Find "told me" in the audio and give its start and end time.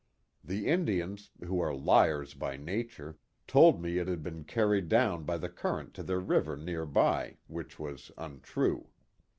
3.45-3.99